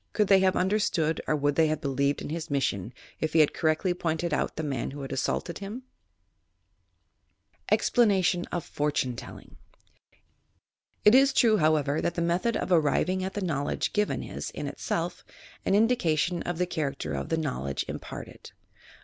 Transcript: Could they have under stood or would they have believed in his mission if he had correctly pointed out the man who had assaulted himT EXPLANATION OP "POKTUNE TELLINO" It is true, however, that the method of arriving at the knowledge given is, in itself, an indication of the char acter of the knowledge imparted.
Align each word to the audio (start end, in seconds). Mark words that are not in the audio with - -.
Could 0.13 0.29
they 0.29 0.39
have 0.39 0.55
under 0.55 0.79
stood 0.79 1.21
or 1.27 1.35
would 1.35 1.53
they 1.53 1.67
have 1.67 1.79
believed 1.79 2.23
in 2.23 2.29
his 2.31 2.49
mission 2.49 2.91
if 3.19 3.33
he 3.33 3.39
had 3.41 3.53
correctly 3.53 3.93
pointed 3.93 4.33
out 4.33 4.55
the 4.55 4.63
man 4.63 4.89
who 4.89 5.03
had 5.03 5.11
assaulted 5.11 5.57
himT 5.59 5.83
EXPLANATION 7.71 8.47
OP 8.51 8.63
"POKTUNE 8.63 9.15
TELLINO" 9.15 9.57
It 11.05 11.13
is 11.13 11.31
true, 11.31 11.57
however, 11.57 12.01
that 12.01 12.15
the 12.15 12.21
method 12.23 12.57
of 12.57 12.71
arriving 12.71 13.23
at 13.23 13.35
the 13.35 13.41
knowledge 13.45 13.93
given 13.93 14.23
is, 14.23 14.49
in 14.49 14.65
itself, 14.65 15.23
an 15.65 15.75
indication 15.75 16.41
of 16.41 16.57
the 16.57 16.65
char 16.65 16.91
acter 16.93 17.15
of 17.15 17.29
the 17.29 17.37
knowledge 17.37 17.85
imparted. 17.87 18.53